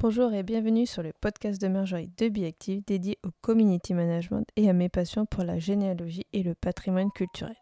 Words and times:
Bonjour 0.00 0.32
et 0.32 0.44
bienvenue 0.44 0.86
sur 0.86 1.02
le 1.02 1.12
podcast 1.12 1.60
de 1.60 1.66
Marjorie 1.66 2.12
de 2.18 2.28
Biactive 2.28 2.84
dédié 2.86 3.18
au 3.26 3.30
community 3.40 3.94
management 3.94 4.46
et 4.54 4.70
à 4.70 4.72
mes 4.72 4.88
passions 4.88 5.26
pour 5.26 5.42
la 5.42 5.58
généalogie 5.58 6.24
et 6.32 6.44
le 6.44 6.54
patrimoine 6.54 7.10
culturel. 7.10 7.56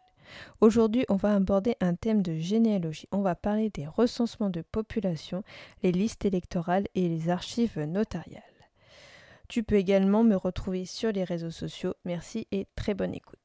Aujourd'hui, 0.61 1.03
on 1.09 1.15
va 1.15 1.33
aborder 1.33 1.73
un 1.81 1.95
thème 1.95 2.21
de 2.21 2.35
généalogie. 2.35 3.07
On 3.11 3.23
va 3.23 3.33
parler 3.33 3.71
des 3.71 3.87
recensements 3.87 4.51
de 4.51 4.61
population, 4.61 5.41
les 5.81 5.91
listes 5.91 6.25
électorales 6.25 6.85
et 6.93 7.09
les 7.09 7.29
archives 7.29 7.79
notariales. 7.79 8.43
Tu 9.49 9.63
peux 9.63 9.77
également 9.77 10.23
me 10.23 10.35
retrouver 10.35 10.85
sur 10.85 11.11
les 11.11 11.23
réseaux 11.23 11.49
sociaux. 11.49 11.95
Merci 12.05 12.45
et 12.51 12.67
très 12.75 12.93
bonne 12.93 13.15
écoute. 13.15 13.39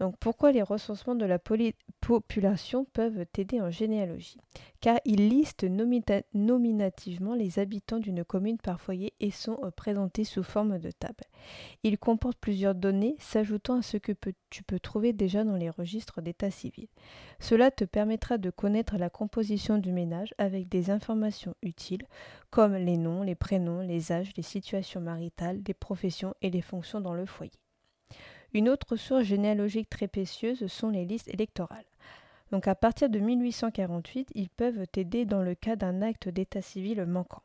Donc 0.00 0.16
pourquoi 0.16 0.50
les 0.50 0.62
recensements 0.62 1.14
de 1.14 1.26
la 1.26 1.38
population 1.38 2.86
peuvent 2.86 3.26
t'aider 3.26 3.60
en 3.60 3.70
généalogie? 3.70 4.38
Car 4.80 4.98
ils 5.04 5.28
listent 5.28 5.64
nominativement 5.64 7.34
les 7.34 7.58
habitants 7.58 7.98
d'une 7.98 8.24
commune 8.24 8.56
par 8.56 8.80
foyer 8.80 9.12
et 9.20 9.30
sont 9.30 9.58
euh, 9.62 9.70
présentés 9.70 10.24
sous 10.24 10.42
forme 10.42 10.78
de 10.78 10.90
table. 10.90 11.24
Ils 11.82 11.98
comportent 11.98 12.38
plusieurs 12.38 12.74
données 12.74 13.16
s'ajoutant 13.18 13.80
à 13.80 13.82
ce 13.82 13.98
que 13.98 14.12
tu 14.48 14.62
peux 14.62 14.80
trouver 14.80 15.12
déjà 15.12 15.44
dans 15.44 15.56
les 15.56 15.68
registres 15.68 16.22
d'état 16.22 16.50
civil. 16.50 16.88
Cela 17.38 17.70
te 17.70 17.84
permettra 17.84 18.38
de 18.38 18.48
connaître 18.48 18.96
la 18.96 19.10
composition 19.10 19.76
du 19.76 19.92
ménage 19.92 20.34
avec 20.38 20.70
des 20.70 20.90
informations 20.90 21.54
utiles 21.60 22.06
comme 22.48 22.74
les 22.74 22.96
noms, 22.96 23.22
les 23.22 23.34
prénoms, 23.34 23.82
les 23.82 24.12
âges, 24.12 24.32
les 24.34 24.42
situations 24.42 25.02
maritales, 25.02 25.60
les 25.68 25.74
professions 25.74 26.34
et 26.40 26.48
les 26.48 26.62
fonctions 26.62 27.02
dans 27.02 27.14
le 27.14 27.26
foyer. 27.26 27.52
Une 28.52 28.68
autre 28.68 28.96
source 28.96 29.24
généalogique 29.24 29.88
très 29.88 30.08
précieuse 30.08 30.66
sont 30.66 30.90
les 30.90 31.04
listes 31.04 31.32
électorales. 31.32 31.84
Donc 32.50 32.66
à 32.66 32.74
partir 32.74 33.08
de 33.08 33.20
1848, 33.20 34.30
ils 34.34 34.48
peuvent 34.48 34.86
t'aider 34.88 35.24
dans 35.24 35.42
le 35.42 35.54
cas 35.54 35.76
d'un 35.76 36.02
acte 36.02 36.28
d'état 36.28 36.62
civil 36.62 37.04
manquant. 37.06 37.42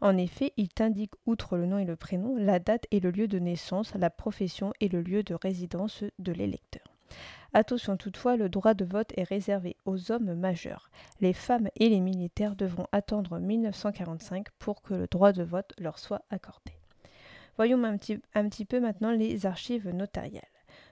En 0.00 0.16
effet, 0.16 0.52
ils 0.56 0.68
t'indiquent, 0.68 1.14
outre 1.26 1.56
le 1.56 1.66
nom 1.66 1.78
et 1.78 1.84
le 1.84 1.94
prénom, 1.94 2.36
la 2.36 2.58
date 2.58 2.86
et 2.90 2.98
le 2.98 3.12
lieu 3.12 3.28
de 3.28 3.38
naissance, 3.38 3.94
la 3.94 4.10
profession 4.10 4.72
et 4.80 4.88
le 4.88 5.00
lieu 5.00 5.22
de 5.22 5.34
résidence 5.34 6.02
de 6.18 6.32
l'électeur. 6.32 6.82
Attention 7.54 7.96
toutefois, 7.96 8.36
le 8.36 8.48
droit 8.48 8.74
de 8.74 8.84
vote 8.84 9.12
est 9.16 9.22
réservé 9.22 9.76
aux 9.86 10.12
hommes 10.12 10.34
majeurs. 10.34 10.90
Les 11.20 11.32
femmes 11.32 11.68
et 11.76 11.88
les 11.88 12.00
militaires 12.00 12.56
devront 12.56 12.86
attendre 12.92 13.38
1945 13.38 14.48
pour 14.58 14.82
que 14.82 14.94
le 14.94 15.06
droit 15.06 15.32
de 15.32 15.44
vote 15.44 15.72
leur 15.78 15.98
soit 15.98 16.22
accordé. 16.30 16.77
Voyons 17.58 17.82
un 17.82 17.98
petit, 17.98 18.20
un 18.34 18.48
peu 18.48 18.78
maintenant 18.78 19.10
les 19.10 19.44
archives 19.44 19.88
notariales. 19.88 20.44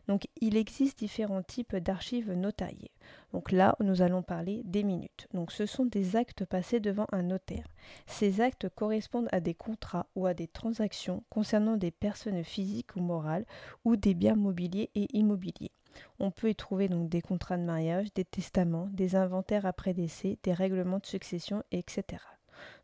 Donc 0.08 0.26
il 0.40 0.56
existe 0.56 0.98
différents 0.98 1.44
types 1.44 1.76
d'archives 1.76 2.32
notariées. 2.32 2.90
Donc 3.32 3.52
là, 3.52 3.76
nous 3.78 4.02
allons 4.02 4.22
parler 4.22 4.62
des 4.64 4.82
minutes. 4.82 5.28
Donc 5.32 5.52
ce 5.52 5.64
sont 5.64 5.84
des 5.84 6.16
actes 6.16 6.44
passés 6.44 6.80
devant 6.80 7.06
un 7.12 7.22
notaire. 7.22 7.68
Ces 8.06 8.40
actes 8.40 8.68
correspondent 8.68 9.28
à 9.30 9.38
des 9.38 9.54
contrats 9.54 10.08
ou 10.16 10.26
à 10.26 10.34
des 10.34 10.48
transactions 10.48 11.22
concernant 11.30 11.76
des 11.76 11.92
personnes 11.92 12.42
physiques 12.42 12.96
ou 12.96 13.00
morales 13.00 13.46
ou 13.84 13.94
des 13.94 14.14
biens 14.14 14.34
mobiliers 14.34 14.90
et 14.96 15.06
immobiliers. 15.16 15.70
On 16.18 16.32
peut 16.32 16.50
y 16.50 16.56
trouver 16.56 16.88
donc 16.88 17.08
des 17.08 17.22
contrats 17.22 17.58
de 17.58 17.62
mariage, 17.62 18.12
des 18.12 18.24
testaments, 18.24 18.88
des 18.92 19.14
inventaires 19.14 19.66
après 19.66 19.94
décès, 19.94 20.36
des 20.42 20.52
règlements 20.52 20.98
de 20.98 21.06
succession, 21.06 21.62
etc. 21.70 22.18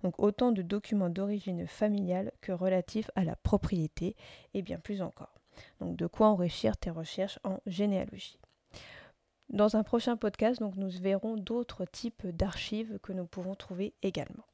Donc 0.02 0.22
autant 0.22 0.52
de 0.52 0.62
documents 0.62 1.10
d'origine 1.10 1.66
familiale 1.66 2.32
que 2.40 2.52
relatifs 2.52 3.10
à 3.14 3.24
la 3.24 3.36
propriété 3.36 4.16
et 4.54 4.62
bien 4.62 4.78
plus 4.78 5.02
encore. 5.02 5.34
Donc 5.80 5.96
de 5.96 6.06
quoi 6.06 6.28
enrichir 6.28 6.76
tes 6.76 6.90
recherches 6.90 7.38
en 7.44 7.58
généalogie. 7.66 8.38
Dans 9.50 9.76
un 9.76 9.82
prochain 9.82 10.16
podcast, 10.16 10.60
nous 10.60 10.90
verrons 10.90 11.36
d'autres 11.36 11.84
types 11.84 12.26
d'archives 12.26 12.98
que 13.02 13.12
nous 13.12 13.26
pouvons 13.26 13.54
trouver 13.54 13.92
également. 14.02 14.46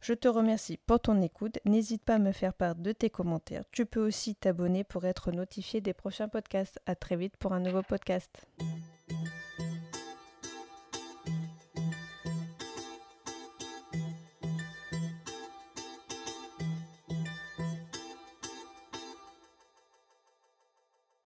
Je 0.00 0.14
te 0.14 0.28
remercie 0.28 0.78
pour 0.78 0.98
ton 0.98 1.20
écoute. 1.20 1.58
N'hésite 1.66 2.02
pas 2.02 2.14
à 2.14 2.18
me 2.18 2.32
faire 2.32 2.54
part 2.54 2.74
de 2.74 2.90
tes 2.92 3.10
commentaires. 3.10 3.64
Tu 3.70 3.84
peux 3.84 4.04
aussi 4.04 4.34
t'abonner 4.34 4.82
pour 4.82 5.04
être 5.04 5.30
notifié 5.30 5.80
des 5.80 5.92
prochains 5.92 6.28
podcasts. 6.28 6.80
À 6.86 6.94
très 6.94 7.16
vite 7.16 7.36
pour 7.36 7.52
un 7.52 7.60
nouveau 7.60 7.82
podcast. 7.82 8.46